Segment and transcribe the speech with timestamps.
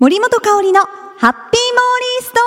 [0.00, 2.42] 森本香里のハッピーモーリーストー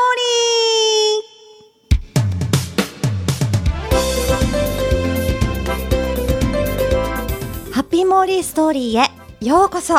[7.66, 7.74] リー。
[7.74, 9.10] ハッピーモーリーストーリーへ
[9.46, 9.98] ようこそ、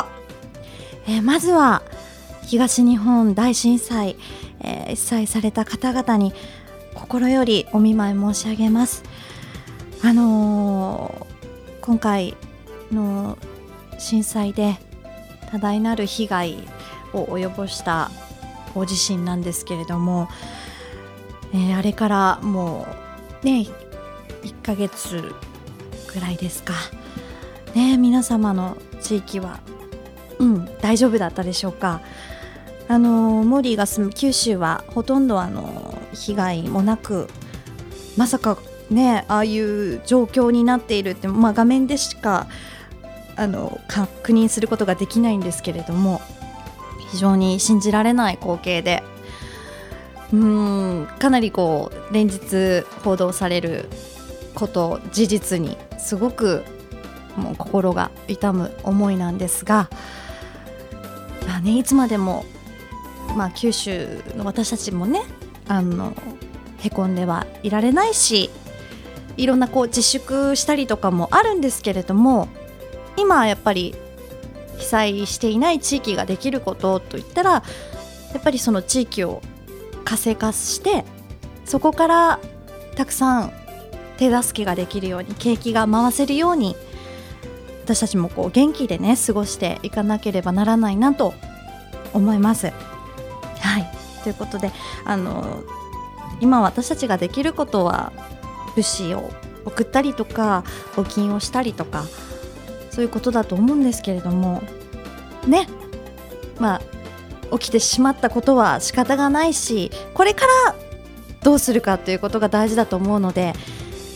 [1.07, 1.83] えーまずは
[2.47, 4.17] 東日本大震災、
[4.61, 6.33] えー被災された方々に
[6.95, 9.03] 心よりお見舞い申し上げます。
[10.03, 12.35] あのー今回
[12.91, 13.37] の
[13.99, 14.79] 震災で
[15.51, 16.57] 多大なる被害
[17.13, 18.11] を及ぼした
[18.75, 20.29] 大地震なんですけれども、
[21.53, 22.87] えーあれからも
[23.43, 23.67] うね
[24.43, 25.35] 1ヶ月
[26.13, 26.75] ぐらいですか。
[27.75, 29.61] ね皆様の地域は
[30.39, 32.01] うん大丈夫だったでしょうか。
[32.89, 37.29] あのモーリーが住む九州はほとんどあの被害もなく
[38.17, 38.59] まさか
[38.91, 42.49] ねああいう状況になっているって、まあ、画面でしか
[43.37, 46.21] あの確認することができないんですけれども
[47.13, 49.05] 非常に信じられない光景で。
[50.33, 53.91] うんかなりこう連日報道される
[54.55, 56.65] こと事実にすごく
[57.37, 59.91] もう心が痛む思いなんですが、
[61.47, 62.47] まあね、いつまでも、
[63.37, 65.21] まあ、九州の私たちもね
[65.69, 66.15] あの
[66.79, 68.49] へこんではいられないし
[69.37, 72.49] いろんなこう自粛したりとかもあるんですけれども
[73.19, 73.95] 今やっぱり
[74.79, 77.63] 被災していない地域ができることといったらや
[78.39, 79.43] っぱりその地域を
[80.05, 81.05] 活性化して
[81.65, 82.41] そこから
[82.97, 83.53] たくさん
[84.19, 86.77] 手助けができるように景気が回せるように
[87.85, 91.35] 私たちもこう元気でね過ごしていかなければならないなと
[92.13, 92.73] 思います。
[93.61, 93.91] はい
[94.23, 94.71] ということで
[95.05, 95.63] あの
[96.41, 98.13] 今私たちができることは
[98.77, 99.31] 物資を
[99.65, 100.65] 送ったりとか
[100.95, 102.05] 募金をしたりとか
[102.93, 104.63] そういうことだと思うんですけれども
[105.49, 105.67] ね
[106.61, 110.75] まあ起きてしまったことは仕方がないしこれから
[111.43, 113.55] どうするかということが大事だと思うので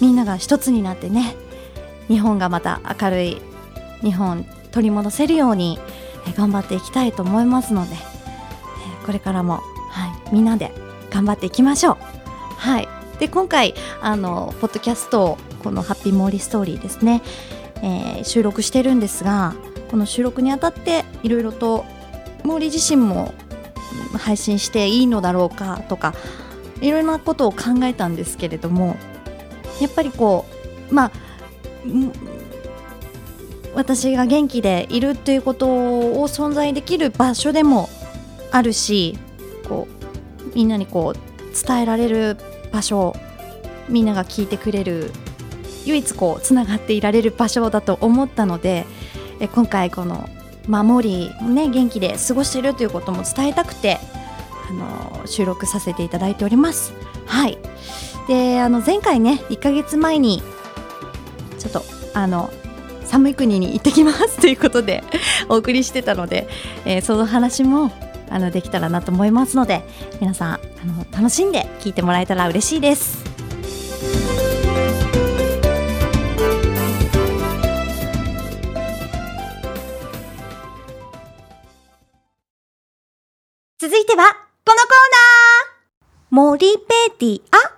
[0.00, 1.34] みんなが一つになってね
[2.08, 3.40] 日本がまた明るい
[4.02, 5.78] 日本取り戻せるように
[6.36, 7.96] 頑張っていきたいと思いますので、
[9.06, 9.60] これからも、
[9.90, 10.72] はい、みんなで
[11.10, 11.96] 頑張っていきましょう。
[12.58, 12.88] はい、
[13.18, 17.22] で今回あのポッドキャストこの「ハッピーモーリーストーリー」ですね、
[17.82, 19.54] えー収録してるんですが
[19.90, 21.84] この収録にあたっていろいろと
[22.44, 23.34] モーリー自身も
[24.18, 26.14] 配信していいのだろうかとか
[26.80, 28.96] いろいろなことを考えたんですけれども
[29.80, 30.44] やっぱりこ
[30.90, 31.12] うまあ
[33.74, 37.88] 私が元気でいるっていうことを存在できる場所でも
[38.50, 39.18] あるし
[39.68, 42.36] こうみんなにこう伝えられる
[42.72, 43.14] 場所
[43.88, 45.12] みんなが聞いてくれる
[45.86, 48.84] 唯一こうつながっていられる場所だと思ったので
[49.40, 50.28] え今回この
[50.68, 53.98] 守りね元気で過ごしているということも伝えたくて
[54.68, 56.92] あの収録させていただいております。
[57.26, 57.58] はい
[58.28, 60.42] であの前回ね1ヶ月前に
[61.58, 62.50] ちょっとあの
[63.04, 65.04] 寒い国に行ってきますということで
[65.48, 66.48] お送りしてたので、
[66.84, 67.92] えーその話も
[68.28, 69.84] あのできたらなと思いますので
[70.20, 73.25] 皆さんあの楽しんで聞いてもらえたら嬉しいです。
[83.86, 84.96] 続いてはこのコー
[86.40, 86.56] ナー。
[86.58, 87.75] 森ペディア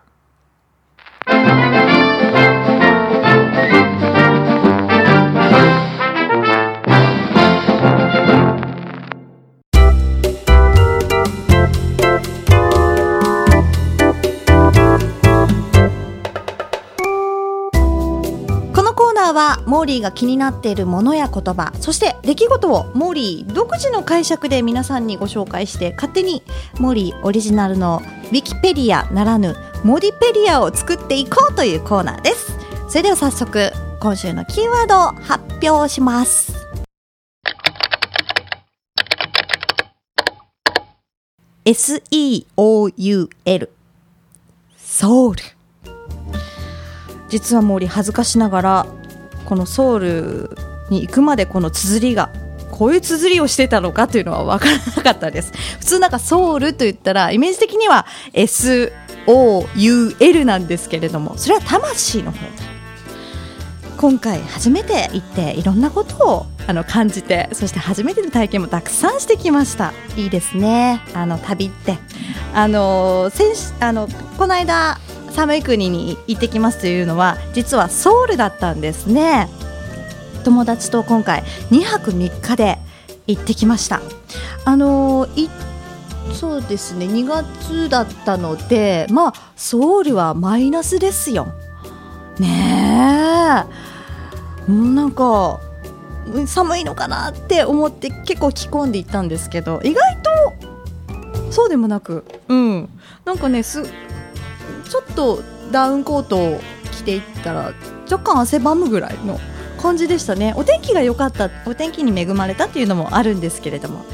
[19.78, 26.42] モーリーが気になっているものや言葉そして出来事をモーリー独自の解釈で皆さんにご紹介して勝手に
[26.80, 32.58] モーリーオリジナルのウィキペディアならぬモディペディアを作っていこうというコーナーです。
[32.88, 36.52] それでは早速今週のキーワードを発表します。
[41.64, 43.68] SEOUL
[44.76, 45.42] ソウル。
[47.28, 48.97] 実はモーリー恥ずかしながら
[49.48, 50.50] このソウル
[50.90, 52.30] に行くまでこの綴りが
[52.70, 55.54] こういう綴りをしてたのかというのは分からなかったです。
[55.80, 58.04] 普通なんかソウルと言ったらイメージ的には
[58.34, 62.38] SOUL なんですけれどもそれは魂の方。
[63.96, 69.94] 今回初めて行っていろんなことをあの感じてそして初めての体験もたくさんしてきました。
[70.14, 71.00] いいですね。
[71.14, 71.96] あの旅って。
[72.52, 74.98] あの先あのこの間
[75.32, 79.48] 寒い国に行ってきますというのは実はソウルだったんですね。
[80.44, 82.78] 友達と今回2泊3日で
[83.26, 84.00] 行ってきました。
[84.64, 85.48] あのい
[86.32, 91.46] そうですね2月だったのでまあソウルはマイナスですよ。
[92.38, 93.66] ね
[94.68, 94.70] え。
[94.70, 95.60] もうなんか
[96.46, 102.88] 寒いのかなって思って結構着込んでいったんですけど意外とそうでもなくうん。
[103.24, 103.82] なんかねす
[104.88, 106.60] ちょっとダウンコートを
[106.92, 107.72] 着ていったら
[108.10, 109.38] 若干汗ばむぐらいの
[109.78, 110.54] 感じでしたね。
[110.56, 114.04] お天気が良かったお天気に恵まれたっていうのもあるんですけれども、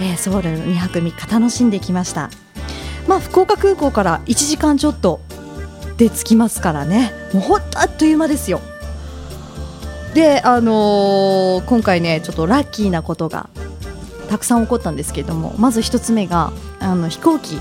[0.00, 2.30] えー、ソウルの2泊3日楽しんできました。
[3.08, 5.20] まあ福岡空港から1時間ちょっと
[5.96, 7.12] で着きますからね。
[7.32, 8.60] もうほんとあっという間ですよ。
[10.14, 13.48] であのー、今回ねちょっとラッキーなことが
[14.28, 17.58] たくさん起こったんですけれどもまず1つ目があの飛行機。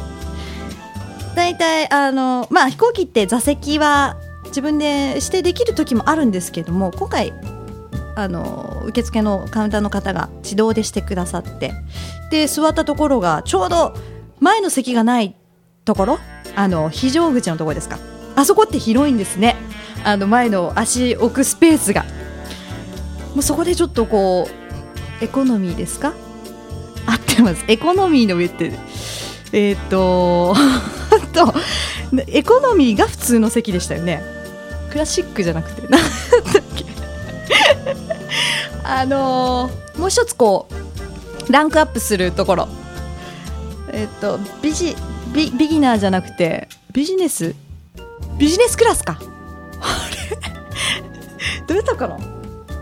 [1.35, 7.33] 大体あのまあ飛行機って座席は自分で指定できる時もあるんですけども今回
[8.15, 11.73] あの受付のカウンターの方が自動でしてくださって
[12.29, 13.95] で座ったところがちょうど
[14.39, 15.35] 前の席がない
[15.85, 16.19] ところ
[16.55, 17.97] あの非常口のところですか。
[18.35, 19.55] あそこって広いんですね。
[20.03, 22.05] あの前の足置くスペースが。
[23.33, 24.47] もうそこでちょっとこ
[25.21, 26.13] うエコノミーですか？
[27.07, 27.65] 合ってます。
[27.67, 28.71] エコノミーの上って
[29.51, 30.55] えー、っと
[31.17, 31.53] っと
[32.27, 34.21] エコノミーが普通の席でしたよね。
[34.91, 35.87] クラシックじゃなくて。
[35.87, 36.07] なんだ
[36.59, 36.85] っけ。
[38.83, 42.67] あのー、もう一つこうランクアップするところ。
[43.91, 44.95] えっ、とビジ
[45.33, 47.55] ビビギナーじゃなくてビジネス？
[48.37, 49.19] ビジネスクラスか。
[49.81, 50.37] あれ？
[51.67, 52.15] どうやったかな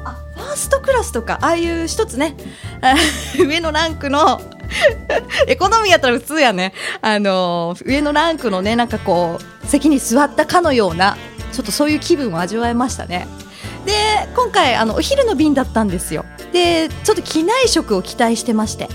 [0.04, 2.36] あファーストクラスとかああいう一つね。
[3.40, 4.42] 上のランクの
[5.48, 6.74] エコノミーやったら普通やね。
[7.02, 11.18] あのー、上のランクのねなんかこう席に座ったかのような
[11.52, 13.28] ちょっとそういう気分を味わえましたね。
[13.86, 13.94] で
[14.36, 16.26] 今回あのお昼の便だったんですよ。
[16.54, 18.90] でちょっと機内食を期待してまして。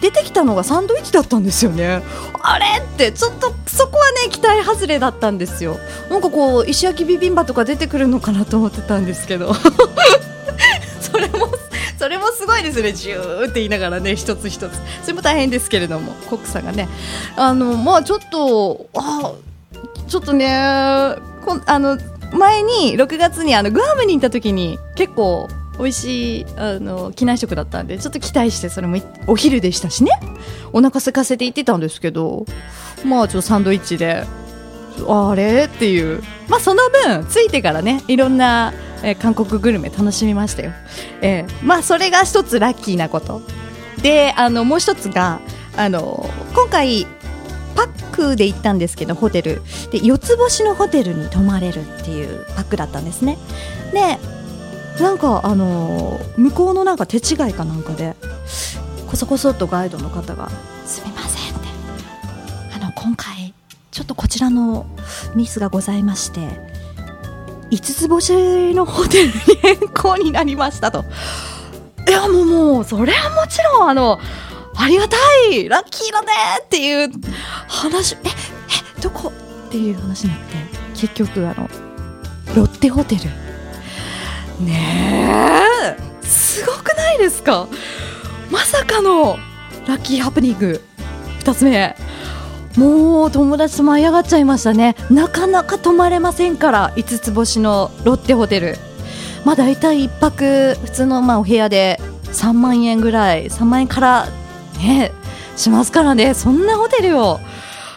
[0.00, 2.02] 出てきたのがサンドイッチだったんですよね。
[2.42, 5.78] あれってちょっとそこはね期待外れだったんですよ。
[6.10, 9.54] なんかこう石焼きビビンバとか出てくるのかなと思ってたんですけど。
[11.00, 11.53] それも
[12.04, 12.92] それもすごいですね。
[12.92, 14.76] ジューって言いながらね一つ一つ。
[15.00, 16.12] それも大変ですけれども。
[16.28, 16.86] コックさんがね。
[17.34, 19.32] あのまあちょっとあ
[20.06, 20.46] ちょっとね
[21.46, 21.96] こあの
[22.34, 25.48] 前に6月にあのグアムに行った時に結構
[25.78, 30.10] 美味しいあの機内食だったんでちょっと期待してそれもお昼でしたしね。
[30.74, 32.44] お腹空かせて行ってたんですけど
[33.02, 34.26] まあちょっとサンドイッチで
[35.08, 35.70] あれ？
[35.74, 36.22] っていう。
[36.50, 38.74] まあその分ついてからねいろんな、
[39.04, 40.72] えー、韓国グルメ楽しみましたよ、
[41.20, 43.42] えー、まあそれが一つラッキーなこと。
[44.02, 45.40] であのもう一つが
[45.76, 47.06] あの今回
[47.74, 49.62] パックで行ったんですけどホテル。
[49.90, 53.38] で4つ星のホテルに泊まれるっていうパックだったんですね。
[53.92, 54.18] で
[55.00, 58.14] なんかあの、向こうのなんか手違いかなんかで
[59.08, 60.50] こそこそっとガイドの方が
[60.86, 61.68] 「すみません」って
[62.74, 63.52] 「あの今回
[63.90, 64.86] ちょっとこちらの
[65.34, 66.73] ミスがございまして
[67.70, 69.32] 5つ星のホテルに
[69.62, 71.04] 変更になりましたと。
[72.08, 74.20] いやもうもうそれはもちろんあの
[74.76, 75.16] ありがた
[75.50, 76.32] いラッキーだね
[76.62, 77.10] っていう
[77.68, 78.18] 話、え、
[78.98, 79.32] え、どこ
[79.68, 80.56] っていう話になって、
[81.00, 81.68] 結局あの、
[82.56, 83.22] ロッテホテル。
[84.64, 85.62] ね
[86.22, 87.68] え、すごくないですか？
[88.50, 89.38] まさかの
[89.86, 90.82] ラッキーハプニング。
[91.40, 91.96] 2つ目。
[92.76, 94.96] もう友達と舞い上がっちゃいましたね。
[95.10, 98.76] なかなか泊まれませんから、5つ星のロッテホテル。
[99.44, 102.00] まあ大体1泊、普通のまあお部屋で
[102.32, 104.28] 3万円ぐらい、3万円から
[104.78, 105.12] ね
[105.56, 107.40] しますからねそんなホテルを、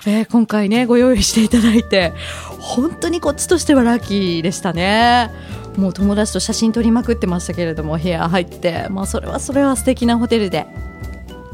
[0.06, 2.14] えー、今回ねご用意していただいて
[2.60, 5.32] 本当にこっちとしてはラッキーでしたね
[5.76, 10.66] もう友達と写真撮りまくってましたけれども部屋入って、まあ、それはそれは素敵なホテルで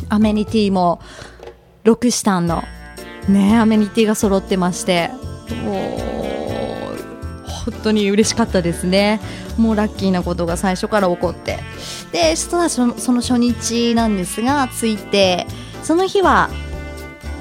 [0.10, 1.02] アメニティも
[1.84, 2.64] 6スタンの
[3.30, 5.12] ねアメニティが揃ってまして。
[5.66, 6.14] もう
[7.66, 9.22] 本当に嬉しかったですね。
[9.58, 11.60] もうラッキーなことが最初から起こって。
[12.12, 15.48] でそのその初日なんですが着いて
[15.82, 16.50] その日は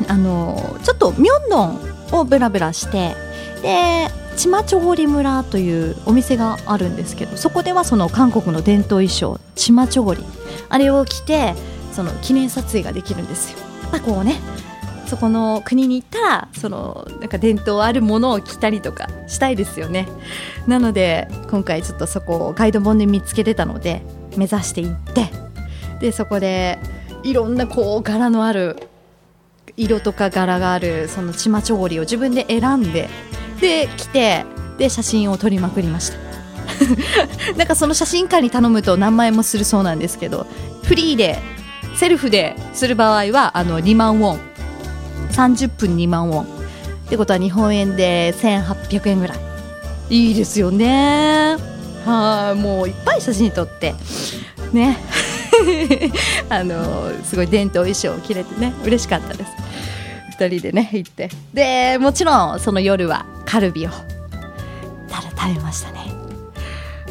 [0.08, 1.80] あのちょっとミョンドン
[2.12, 3.14] をブラブラして
[3.62, 10.24] でチマチョゴリ村というお店があるんですけどそこではその韓国の伝統衣装チマチョゴリ
[10.68, 11.54] あれを着て
[11.92, 13.58] その記念撮影ができるんですよ。
[13.82, 14.40] やっぱこうね
[15.12, 20.08] そこの国に行ったらそのなんか伝統あるものを着たりとかしたいですよね。
[20.66, 24.00] なので今回ちょっとそこをガイド本で見つけてたので
[24.38, 25.30] 目指していって
[26.00, 26.78] でそこで
[27.24, 28.88] いろんなこう柄のある
[29.76, 33.10] 色とか柄があるそのチマチョゴリを自分で選んで
[33.60, 34.46] で来て
[34.78, 36.16] で写真を撮りまくりました。
[37.58, 40.46] なんかその写真館に頼むと何万円もするそうなんですけど
[40.84, 41.38] フリーで
[41.96, 44.51] セルフでする場合はあの2万ウォン。
[45.32, 46.42] 30分2万ウォン。
[46.42, 46.46] っ
[47.08, 49.38] てことは日本円で1800円ぐらい。
[50.10, 51.56] いいですよね。
[52.04, 53.94] はいもういっぱい写真撮って。
[54.72, 54.98] ね。
[56.48, 59.52] あのすごい伝統衣装を着れてね嬉しかったです。
[60.38, 61.30] 2人でね行って。
[61.52, 63.90] でもちろんその夜はカルビを。
[65.08, 66.12] ただ食べましたね。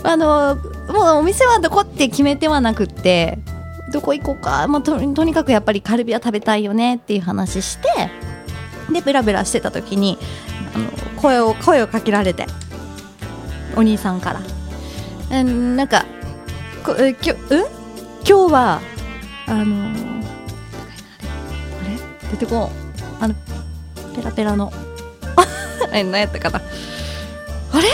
[0.04, 0.58] あの
[0.90, 3.38] もうお店はどこって決めてはなくって
[3.92, 7.88] どこ行こうか、まあ、ととにかくやっぱりカルビは食べたいよねっていう話して
[8.92, 10.18] でブラブラしてた時に
[10.74, 10.90] あの
[11.22, 12.46] 声を声をかけられて
[13.76, 14.42] お兄さんから
[15.40, 16.06] 「うんなんか
[16.86, 17.60] こえきょうん？
[18.28, 18.82] 今日は
[19.48, 19.94] あのあ
[21.84, 22.32] れ？
[22.32, 22.70] 出てこん。
[23.20, 23.36] あの
[24.16, 24.72] ペラペラの。
[25.92, 26.62] 何やったかな？
[27.74, 27.88] あれ？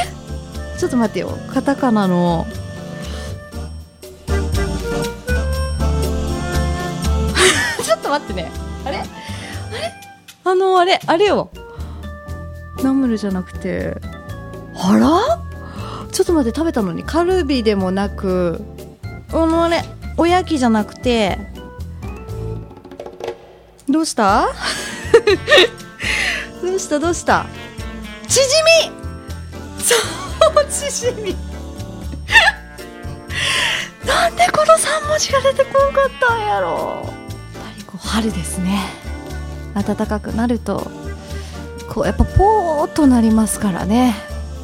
[0.77, 1.38] ちょっと待ってよ。
[1.54, 2.46] カタカナの
[8.08, 8.52] と待ってね。
[8.86, 8.98] あれ？
[8.98, 9.08] あれ
[10.44, 11.52] あのあれあれよ。
[12.82, 13.98] ナムルじゃなくて。
[14.76, 15.44] あら？
[16.12, 17.04] ちょっと待って食べたのに。
[17.04, 18.62] カルビでもなく。
[19.34, 19.84] あのあれ
[20.16, 21.38] おやきじゃなくて。
[23.90, 24.48] どうした？
[26.62, 27.00] どうした？
[27.00, 27.46] どうした？
[28.28, 28.44] チヂ
[28.90, 28.98] ミ！
[29.80, 30.00] そう
[30.70, 31.36] チヂミ。
[34.06, 37.06] なんでこの3文字が出てこんかったんやろ。
[37.06, 37.08] う
[38.08, 38.80] 春ですね。
[39.76, 40.90] 暖かくなると
[41.88, 44.16] こうやっぱポーっとなりますからね。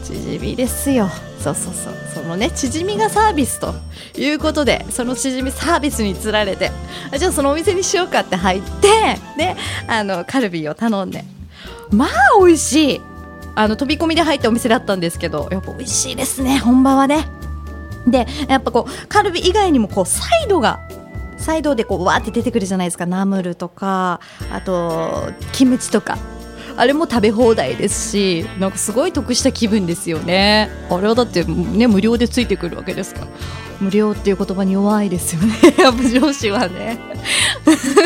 [0.04, 1.10] チヂミですよ。
[1.40, 1.94] そうそうそう。
[2.14, 3.74] そのねチヂミがサービスと
[4.18, 6.72] いうことでそのチヂミサービスにつられて
[7.18, 8.88] じゃあそのお店にしようかって入って
[9.38, 9.56] で
[9.88, 11.24] あのカルビーを頼んで。
[11.92, 12.10] まあ
[12.40, 13.02] 美味しい。
[13.56, 17.28] あの飛び込みで入ったお店だったんですけどやっぱ美味しいですね本場はね。
[18.08, 20.80] でやっぱこうカルビ以外にもこうサイドが
[21.38, 23.06] サイドでこうわーって出てくるじゃないですか。
[23.06, 24.20] ナムルとか
[24.52, 26.18] あとキムチとか。
[26.75, 30.70] あれも食べ放題ですしなんかすごい得した気分ですよね。
[30.90, 33.28] あれはだってね無料でついてくるわけですから。
[33.80, 35.54] 無料っていう言葉に弱いですよね。
[35.78, 36.98] やっぱ上司はね。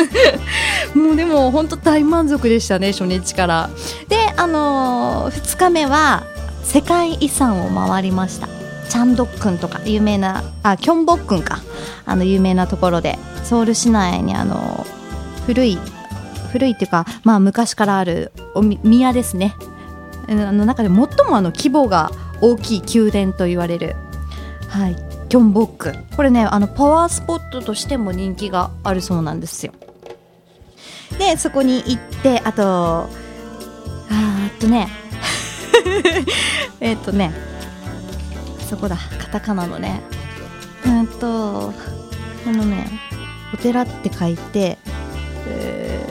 [0.94, 3.70] もうでも本当大満足でしたね初日から。
[4.08, 6.24] であのー、2日目は
[6.62, 8.48] 世界遺産を回りました。
[8.88, 11.60] チャンドックンとか有名なあキョンボックンか。
[12.08, 14.86] あの有名なところでソウル市内にあの
[15.46, 15.78] 古い
[16.50, 19.54] 古いっていうか、まあ、昔からあるお宮ですね。
[20.28, 22.10] あの中で最もあの規模が
[22.40, 23.96] 大きい宮殿と言われる、
[24.68, 24.96] はい、
[25.28, 25.94] キョンボック。
[26.16, 29.72] これねあのパワースポットとしても人気があるそうなんですよ。
[31.18, 33.08] でそこに行ってあとあ
[34.54, 34.88] っとね
[36.80, 37.32] えっとね
[38.68, 40.02] そこだカタカナのね。
[40.86, 41.72] うんと
[42.48, 42.88] このね
[43.52, 44.78] お寺って書いて、
[45.46, 46.02] え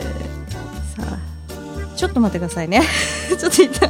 [0.96, 2.84] ー、さあちょっと待ってくださいね。
[3.28, 3.90] ちょっと一旦。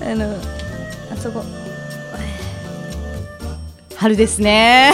[0.00, 0.36] あの
[1.12, 1.44] あそこ。
[3.96, 4.92] 春ですね。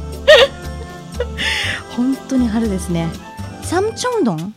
[1.96, 3.08] 本当に春ですね。
[3.62, 4.54] サムチョンドン？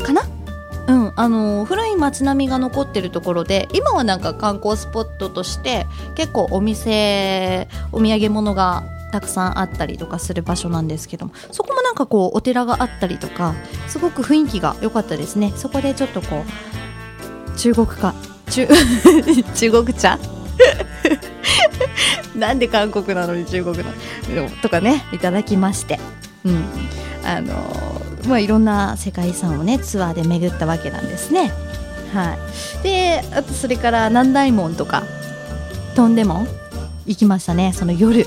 [0.00, 0.22] かな？
[0.86, 13.54] うんあの古い街並みが残ってるところで今はなんか観光スポットとして結構お店お土産物がたくさんあったりとかする場所なんですけどもそこもなんかこうお寺があったりとか
[13.86, 15.52] すごく雰囲気が良かったですね。
[15.54, 18.12] そこでちょっとこう中国か
[18.50, 18.66] 中
[19.54, 20.18] 中国茶？
[22.34, 23.84] なんで韓国なのに中国な
[24.30, 24.50] の？
[24.62, 26.00] とかねいただきまして。
[26.44, 26.64] うん。
[27.24, 27.54] あの
[28.26, 31.52] まあいろんな世界遺産をねツアーで巡ったわけなんですね。
[32.12, 32.82] はい。
[32.82, 35.04] であとそれから南大門とか
[35.94, 36.48] トンデモン
[37.06, 38.26] 行きましたねその夜。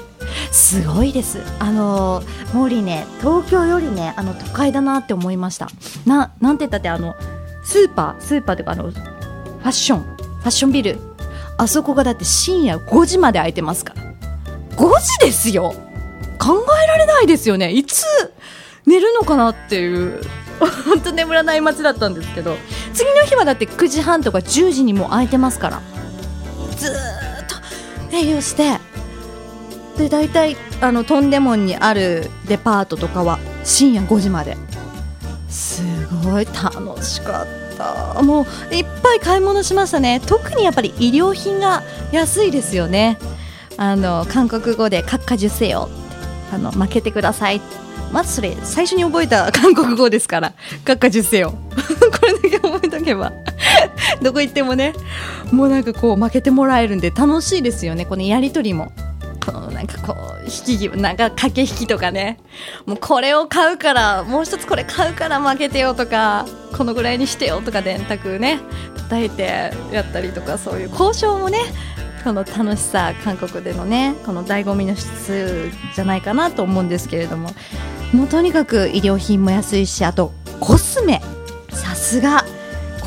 [0.51, 1.39] すごいです。
[1.59, 2.23] あの
[2.53, 5.69] モーリーね東京よりねあの都会だなって思いました。
[6.05, 7.15] ななんて言ったってあの
[7.63, 10.99] スーパースーパーというかあのファッションファッションビル。
[11.59, 14.03] あそこがだって深夜5時まで開いてますから。
[14.75, 15.73] 5時ですよ！
[16.39, 17.71] 考えられないですよね。
[17.71, 18.03] いつ
[18.85, 20.21] 寝るのかなっていう。
[20.85, 22.57] 本当眠らない街だったんですけど。
[22.93, 25.81] 次の日はだって9時半とか10時にも開いてますから。
[26.77, 26.91] ずっ
[28.09, 28.79] と営業して
[29.97, 34.57] で大体あのトンデモンにあるデパートとかは深夜5時まで。
[35.49, 35.81] す
[36.23, 38.21] ごい楽しかった。
[38.21, 40.21] もういっぱい買い物しましたね。
[40.25, 43.17] 特にやっぱり衣料品が安いですよね。
[43.77, 45.89] あの韓国語で「カッカジュセヨ」
[46.51, 47.61] あの負けてください。
[48.11, 50.53] まずそれ最初に覚えた 韓国語ですから
[50.85, 53.31] 「カッカジュセヨ」 これだけ覚えとけば。
[54.21, 54.93] どこ行ってもね。
[55.51, 58.05] もうなんかこう負けてもらえるんで楽しいですよね。
[58.05, 58.91] このやり取りも。
[59.77, 62.39] なんかこう引きなんか駆け引きとかね。
[62.87, 68.59] もうこれを買うからもう一つこれ買うから負けてよとかこのぐらいにしてよとか電卓ね。
[68.97, 71.59] 叩いてやったりとかそういう交渉もね
[72.23, 77.51] この楽しさ韓国でのねこの醍醐味の質じゃないかなと思うんですけれども。
[78.13, 81.21] もうとにかく衣料品も安いしあとコスメ。
[81.69, 82.45] さすが。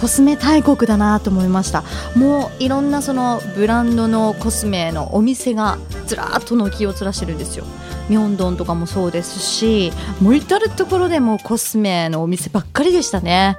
[0.01, 1.85] コスメ大国だなと思いました。
[2.17, 5.77] もういろんなそのブランドのコスメのお店が
[6.11, 7.65] ずらっと軒を連してるんですよ。
[8.09, 13.57] ミョンドンとかもそうですしもう至る所でもコスメのお店ばっかりでしたね。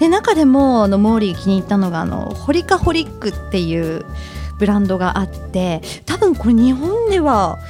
[0.00, 4.04] で中でもあのモーリー気に入ったのがあのホリカホリックっていう
[4.58, 7.60] ブランドがあって多分これ日本では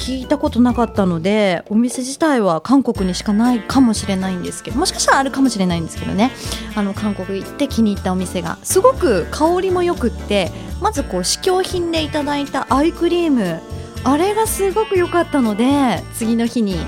[0.00, 6.32] 聞いたことなかったのでお店自体は韓国にしかないかもしれないんですけどもしかしたらあるかもしれないんですけどね。
[6.74, 13.60] あの韓国行って気に入ったお店がすごく香りもよくってまずこう試供品でいただいたアイクリーム。
[14.02, 16.78] あれがすごく良かったので次の日に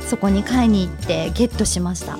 [0.00, 2.16] そこに買いに行ってゲットしました。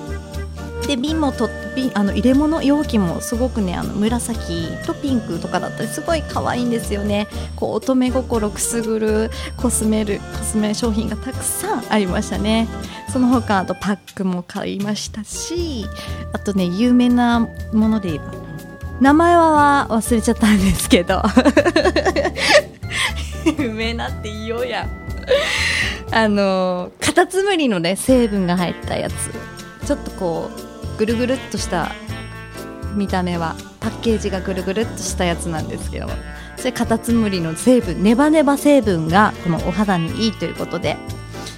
[0.87, 7.27] で瓶もと瓶あの入れ物容器もすごくねあの紫とピンクとかだったりすごい可愛いんですよね。
[7.57, 12.69] こう乙女心くすぐるコスメるコスメ商品がたくさんありましたね。
[13.11, 15.85] その他あとパックも買いましたし
[16.31, 18.31] あとね有名なもので言えば
[19.01, 21.21] 名前は忘れちゃったんですけど。
[23.59, 24.87] 有名なって言いようや。
[26.11, 29.13] あのカタツムリのね成分が入ったやつ。
[29.85, 31.91] ちょっとこうぐるぐるっとした
[32.95, 36.07] 見た目はパッケージがぐるぐるっとしたやつなんですけど
[36.57, 40.97] それカタツムリの成分ネバネバ成分がこのお肌にいいということで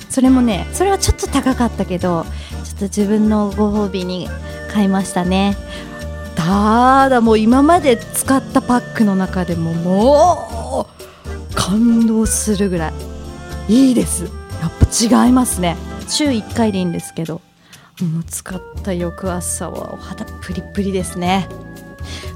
[0.10, 2.26] それもねそれはちょっと高かったけど
[2.64, 4.28] ちょっと自分のご褒美に
[4.72, 5.58] 買いましたね。
[6.36, 10.88] ただもう今まで使ったパックの中でもも
[11.52, 12.94] う感動するぐらい。
[13.68, 14.24] いいです。
[14.24, 14.30] や
[14.68, 15.76] っぱ違いますね。
[16.08, 17.42] 週1回でいいんですけど。
[18.06, 21.48] もう使った翌朝はお肌プリプリですね。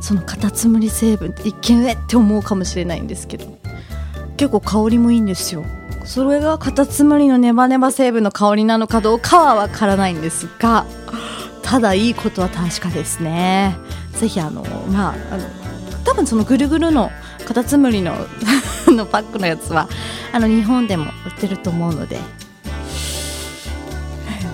[0.01, 3.57] そのカタツムリ成分って一見えって思うかもしれないんですけど。
[4.37, 5.63] 結構香りもいいんですよ。
[6.05, 10.85] それがカタツムリのネバネバ成分の香りなのかどうかはわからないんですが
[11.61, 13.77] ただいいことは確かですね。
[14.11, 15.43] ぜひあのまああの
[16.03, 17.09] 多分そのぐるぐるの
[17.45, 18.15] カタツムリの
[18.87, 19.87] のパックのやつは
[20.33, 22.19] あの日本でも売ってると思うので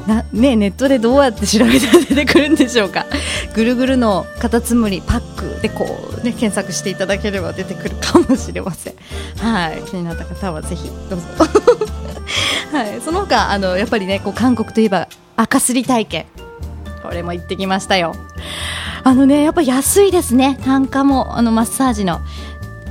[0.07, 3.05] なね、ネットでどうやって調べたら出てくるんでしょうか。
[3.53, 8.93] ぐるぐるのカタツムリパックでこう、ね、検索していただければ出てくるかもしれません。
[9.37, 9.81] はい。
[9.83, 11.25] 気になった方はぜひどうぞ。
[12.71, 16.25] はい、その他あのやっぱりねこう韓国といえば赤すり体験。
[17.01, 18.13] これも行ってきましたよ。
[19.03, 20.59] あのねやっぱ安いですね。
[20.63, 22.19] 単価もあのマッサージの、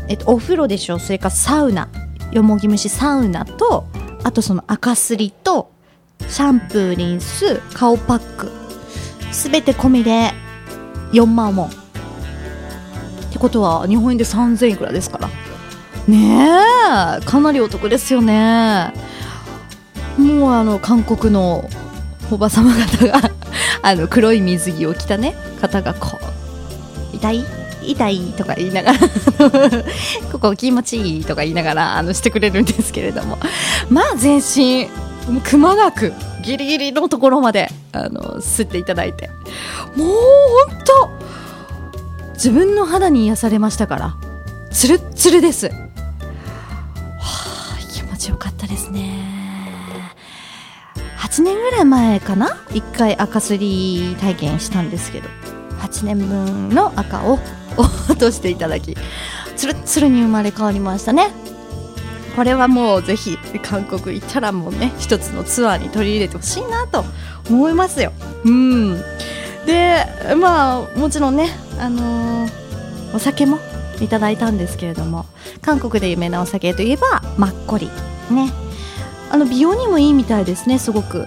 [0.08, 1.00] えっと、お風呂でしょう。
[1.00, 1.88] それからサウナ。
[2.32, 3.86] よもぎ虫サウナと
[4.22, 5.70] あとその赤すりと
[6.26, 8.50] シャンプー、リンス、顔パック、
[9.32, 10.32] すべて込みで
[11.12, 11.66] 4万ウォン。
[11.66, 11.70] っ
[13.32, 15.28] てことは、日本円で3000いくらですから。
[16.06, 16.48] ね
[17.20, 18.92] え、かなりお得ですよね。
[20.18, 21.68] もうあの、韓国の
[22.30, 23.30] おばさま方が
[23.82, 26.18] あの、黒い水着を着たね、方がこ
[27.12, 27.44] う、痛い？
[27.80, 28.98] 痛いとか言いながら
[30.30, 33.38] ここ気持ちいいとか言いながらあのしてくれるんですけれども
[33.88, 34.88] まあ全身
[35.42, 36.12] くまなく
[36.42, 39.30] ギリギリのところまであの吸っていただいて。
[39.96, 40.08] もう
[40.70, 41.10] 本当
[42.34, 44.16] 自分の肌に癒されましたから
[44.70, 45.72] つるっつるです、は
[47.18, 49.24] あ、気持ちよかったですね。
[51.16, 55.28] 8年ぐらい前かな？1回赤すり体験したんですけど。
[55.80, 57.38] 8年分の赤を
[57.76, 58.96] 落としていただき
[59.56, 61.30] つるっつるに生まれ変わりましたね。
[62.38, 67.04] これはもうぜひ韓国行ったらもうね一つのツアーに取り入れてほしいなと
[67.50, 68.12] 思いますよ。
[68.44, 68.96] うん。
[69.66, 71.48] でまあもちろんね
[71.80, 73.58] あのー、お酒も
[74.00, 75.26] いただいたんですけれども
[75.62, 77.86] 韓国で有名なお酒といえばマッコリ
[78.30, 78.52] ね。
[79.32, 81.26] あの美容にもいいみたいですねすごく。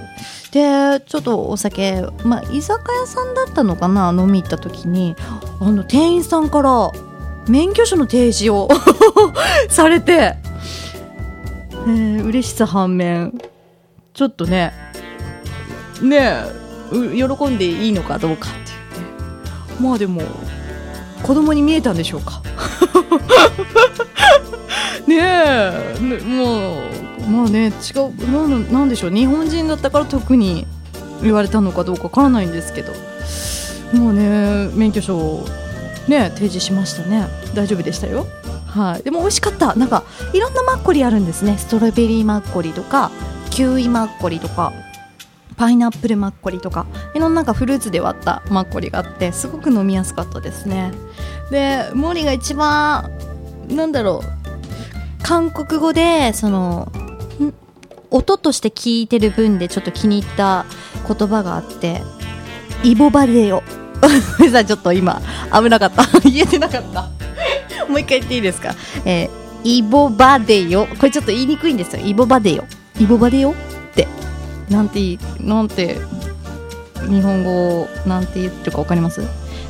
[0.53, 5.17] でちょっとお酒、まあ、居酒屋さんだったのかな飲み行った時に
[5.59, 6.93] あの店員さんから
[7.49, 8.69] 免許証の提示を
[9.67, 10.37] されて
[11.87, 13.33] えー、嬉しさ反面。
[14.13, 14.73] ちょっとね
[16.01, 16.43] ね
[16.91, 18.67] 喜んでいいのかどうかっていう
[19.81, 19.87] ね。
[19.87, 20.21] まあでも
[21.23, 22.41] 子供に見えたんでしょうか。
[25.07, 26.81] ねえもう
[27.29, 28.47] まあね違うな
[28.79, 29.11] なんでしょう。
[29.11, 30.65] 日本人だったから特に
[31.23, 32.93] 言われたのかどうかわからないんですけど。
[33.93, 35.45] もうね免許証
[36.07, 37.27] ね提示しましたね。
[37.53, 38.27] 大丈夫でしたよ。
[38.71, 39.75] はい、でも美味しかった。
[39.75, 40.03] なんか
[40.33, 41.57] いろんなマッコリあるんですね。
[41.57, 43.11] ストロベリーマッコリとか
[43.49, 44.71] キウイマッコリとか
[45.57, 50.93] パイナップルマッコリとかいろんなフルーツで割ったマッコリがあってすごく飲みやすかったですね。
[51.51, 53.11] でモーリーが一番
[53.67, 55.23] なんだろう。
[55.23, 56.91] 韓国語でその
[58.09, 60.65] 音として聞いてる分でちょっと気に入った
[61.07, 62.01] 言葉があって
[62.83, 63.63] イボバデよ
[64.51, 65.21] さちょっと今
[65.53, 66.05] 危なかった。
[66.27, 67.20] 言えてなかった。
[67.91, 68.73] もう一回言っていいですか？
[69.05, 69.29] えー、
[69.63, 72.05] イボバデよこれちょっと言いにくいんですよ。
[72.05, 72.65] イボバデよ
[72.99, 74.07] イボバデよって。
[74.69, 75.97] なんてなんて
[77.09, 79.21] 日本語なんて言ってるか分かります？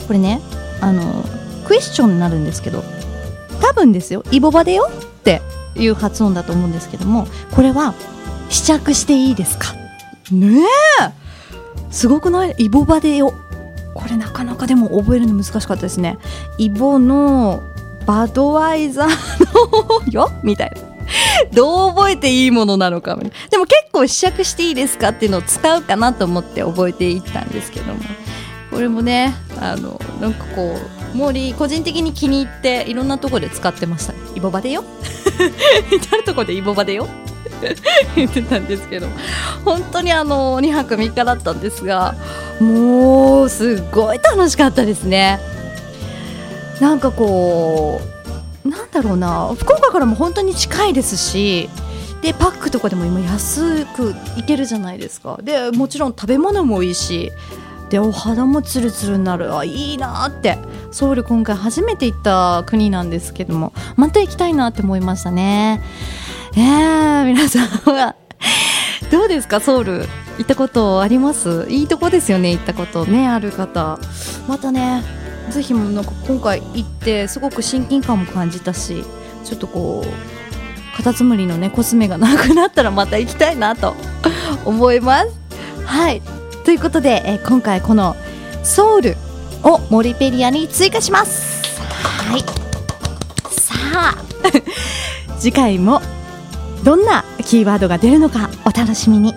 [0.07, 0.39] これね
[0.79, 1.23] あの
[1.65, 2.83] クエスチョンになるんですけど
[3.61, 4.23] 多分ですよ。
[4.31, 5.41] イボバデよって
[5.75, 7.95] いう発音だと思うんですけどもこれは
[8.49, 9.73] 試着していいですか？
[10.31, 10.61] ね
[11.01, 11.11] え！
[11.89, 12.55] すごくない？
[12.57, 13.33] イボバデよ
[13.95, 16.17] これなかなかでも覚えるの難しかったですね。
[16.57, 17.63] イボの
[18.05, 20.31] バドワイザーのよ。
[20.43, 20.81] みたいな。
[21.53, 23.17] どう覚えていいものなのか
[23.49, 27.99] でも結構試着していいですかっていうのを使うかなと思って覚えていったんですけども。
[28.71, 30.77] これもねあのなんかこ
[31.13, 34.13] う森個人的に気に入っていろんなところで使ってました。
[34.13, 34.85] ねイボバでよ。
[35.91, 37.07] 至るとこでイボバでよ。
[38.15, 39.07] 言ってたんですけど
[39.63, 42.15] 本当にあの2泊3日だったんですが
[42.59, 45.39] もうすっごい楽しかったですね。
[46.81, 48.01] なんかこ
[48.65, 49.53] うなんだろうな。
[49.57, 51.69] 福岡からも本当に近いですし
[52.21, 55.39] でパックとかでも今安くいけるじゃないですか。
[55.41, 57.31] でもちろん食べ物もいいし
[57.89, 59.57] でお肌もツルツルになる。
[59.57, 60.57] あいいなって。
[60.91, 63.73] ソウル今回初めて行った国なんですけども。
[63.95, 65.81] また行きたいなって思いましたね。
[66.55, 68.15] えー、皆さんは。
[69.11, 70.05] どうですかソウル？
[70.37, 71.67] 行ったことあります？
[71.69, 73.05] いいとこですよね行ったこと。
[73.05, 73.99] ねある方。
[74.47, 75.20] またね。
[75.49, 79.03] ぜひもなんか今回行ってすごく親近感も感じたし
[79.43, 83.95] ちょっとこうカタツムリのねコスメがなくなったらまた行きたいなと
[84.65, 85.27] 思います。
[85.85, 86.21] はい。
[86.63, 88.15] ということで、え今回この
[88.63, 89.17] ソウル
[89.63, 91.63] をモリペリアに追加します。
[92.29, 92.41] はい。
[93.49, 94.17] さあ
[95.39, 96.01] 次回も
[96.83, 99.33] どんなキーワードが出るのかお楽しみに。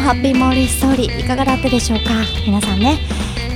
[0.00, 2.10] ハッピーモーリーストーリーいかがだったでしょうか？
[2.44, 2.98] 皆さんね、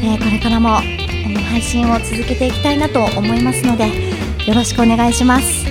[0.02, 3.88] えー、これからも、えー、配信を続けていきたいなと思いますので
[4.46, 5.64] よろしくお願いします。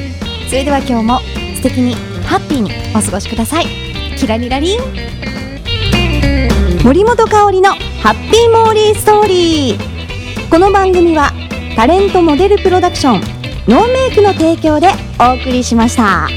[0.50, 1.20] それでは今日も
[1.56, 3.66] 素敵にハッピーにお過ごしください。
[4.18, 4.80] キラリラリン。
[6.84, 7.70] 森本香里の
[8.02, 11.32] ハッピーモーリーストーリーこの番組は
[11.78, 13.22] タレントモデルプロダクション
[13.70, 16.28] ノーメイクの提供でお送りしました。